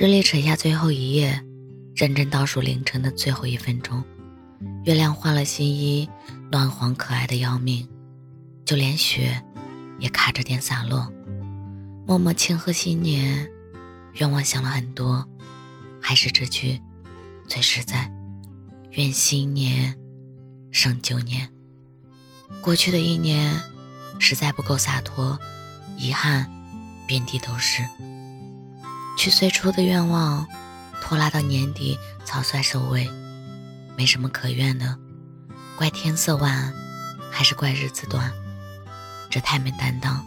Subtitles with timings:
[0.00, 1.44] 日历扯下最后一页，
[1.94, 4.02] 认真倒数凌晨的最后一分钟。
[4.84, 6.08] 月亮换了新衣，
[6.50, 7.86] 暖黄可爱的要命，
[8.64, 9.44] 就连雪
[9.98, 11.12] 也卡着点洒落。
[12.06, 13.46] 默默庆贺新年，
[14.14, 15.28] 愿望想了很多，
[16.00, 16.80] 还是这句
[17.46, 18.10] 最实在：
[18.92, 19.94] 愿新年
[20.70, 21.46] 胜旧年。
[22.62, 23.54] 过去的一年
[24.18, 25.38] 实在不够洒脱，
[25.98, 26.50] 遗憾
[27.06, 27.82] 遍地都是。
[29.20, 30.48] 去最初的愿望，
[31.02, 33.06] 拖拉到年底草率收尾，
[33.94, 34.96] 没什么可怨的。
[35.76, 36.72] 怪天色晚，
[37.30, 38.32] 还是怪日子短？
[39.28, 40.24] 这太没担当。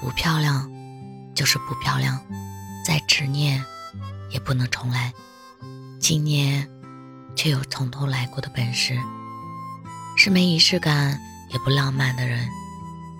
[0.00, 0.68] 不漂亮。
[1.32, 2.20] 就是不漂亮，
[2.84, 3.64] 再执念
[4.30, 5.12] 也不能重来。
[6.00, 6.68] 今年
[7.36, 8.98] 却有从头来过的本事，
[10.16, 11.20] 是没仪式感
[11.50, 12.48] 也不浪漫的人，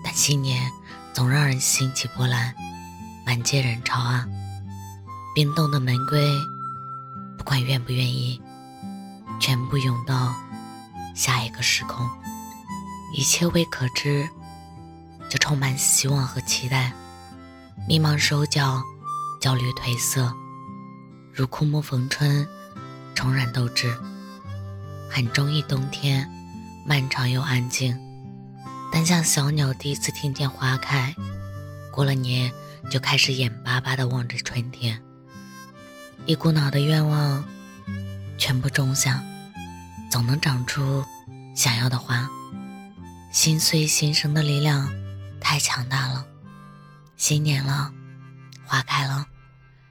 [0.03, 0.69] 但新年
[1.13, 2.53] 总让人心起波澜，
[3.25, 4.25] 满街人潮啊！
[5.35, 6.33] 冰冻的玫瑰，
[7.37, 8.41] 不管愿不愿意，
[9.37, 10.33] 全部涌到
[11.13, 12.09] 下一个时空。
[13.13, 14.29] 一切未可知，
[15.27, 16.93] 就充满希望和期待。
[17.85, 18.81] 迷茫手脚，
[19.41, 20.33] 焦虑褪色，
[21.33, 22.47] 如枯木逢春，
[23.13, 23.93] 重燃斗志。
[25.11, 26.25] 很中意冬天，
[26.87, 27.93] 漫长又安静。
[28.89, 31.13] 但像小鸟第一次听见花开，
[31.91, 32.49] 过了年
[32.89, 35.01] 就开始眼巴巴地望着春天。
[36.27, 37.45] 一股脑的愿望，
[38.35, 39.23] 全部种下，
[40.09, 41.05] 总能长出
[41.55, 42.27] 想要的花。
[43.31, 44.91] 心碎心生的力量
[45.39, 46.25] 太强大了。
[47.15, 47.93] 新年了，
[48.65, 49.27] 花开了，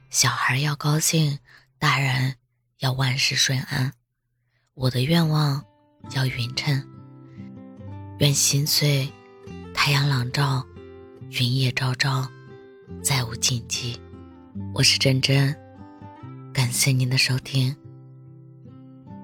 [0.09, 1.39] 小孩要高兴，
[1.79, 2.35] 大人
[2.79, 3.93] 要万事顺安。
[4.73, 5.63] 我的愿望
[6.09, 6.85] 叫匀称，
[8.19, 9.09] 愿心碎，
[9.73, 10.65] 太阳朗照，
[11.29, 12.29] 云也昭昭，
[13.01, 13.97] 再无禁忌。
[14.73, 15.55] 我是真真，
[16.55, 17.75] 感谢您的收听，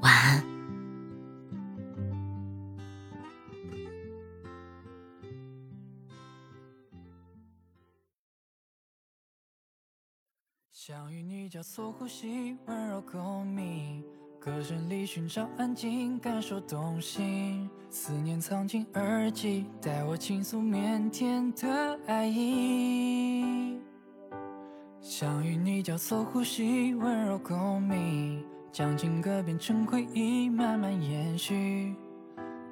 [0.01, 0.43] 晚安。
[10.73, 14.03] 想与你交错呼吸，温柔共鸣，
[14.37, 17.69] 歌声里寻找安静，感受动心。
[17.89, 23.79] 思念藏进耳机，带我倾诉腼腆的爱意。
[25.01, 31.95] 想与你交错呼吸，温柔共鸣，将情歌变成回忆，慢慢延续。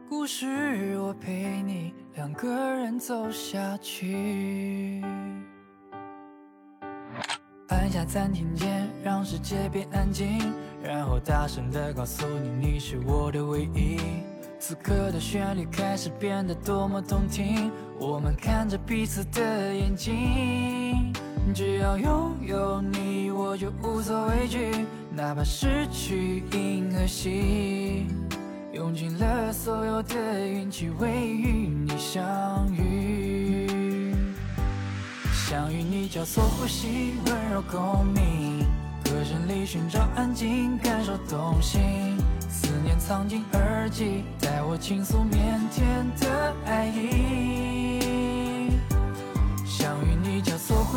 [0.08, 5.02] 故事我陪你，两个人走下去。
[7.70, 10.54] 按下暂停键，让世界变安静，
[10.84, 13.98] 然后大声地告诉你，你是我的唯一。
[14.60, 21.09] 此刻的旋律开始变得多么动听，我们看着彼此的眼睛，
[21.54, 28.08] 只要拥有你，我就无所畏惧，哪怕失去银河系，
[28.72, 32.22] 用尽了所有的运气，为与你相
[32.74, 34.14] 遇。
[35.34, 38.60] 想与你交错呼吸，温柔共鸣，
[39.04, 41.82] 歌声里寻找安静，感受动心，
[42.50, 45.36] 思念藏进耳机，带我倾诉腼
[45.72, 47.59] 腆的爱意。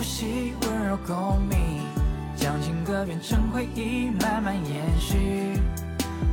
[0.02, 1.80] 呼吸，温柔共鸣，
[2.34, 5.60] 将情歌变成回忆，慢慢延续。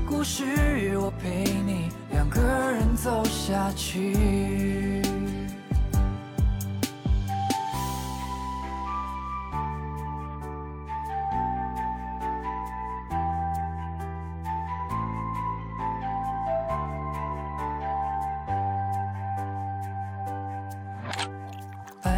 [0.08, 4.79] 故事我陪你，两个人走下去。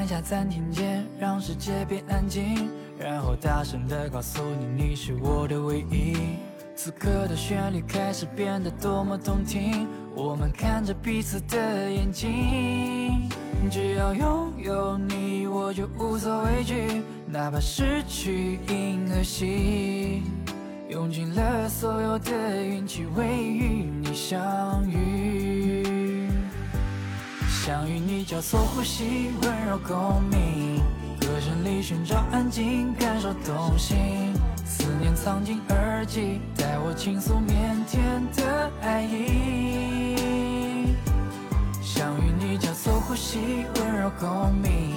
[0.01, 2.67] 按下暂停键，让世界变安静，
[2.97, 6.17] 然后大声地告诉你，你是我的唯一。
[6.75, 13.29] 此刻的旋律开始变得多么动听，我们看着彼此的眼睛，
[13.69, 20.23] 只要拥有你，我就无所畏惧，哪怕失去银河系，
[20.89, 25.50] 用尽了所有的运气，为与你相遇。
[27.63, 30.81] 想与你交错呼吸，温柔共鸣，
[31.19, 34.33] 歌声里寻找安静，感受动心，
[34.65, 37.53] 思念藏进耳机，带我倾诉腼
[37.85, 40.95] 腆的爱意。
[41.83, 43.37] 想与你交错呼吸，
[43.75, 44.95] 温柔共鸣，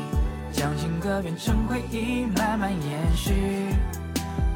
[0.50, 3.76] 将情歌变成回忆，慢慢延续。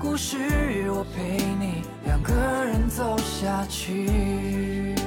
[0.01, 2.33] 故事我陪你，两个
[2.65, 4.98] 人走下去。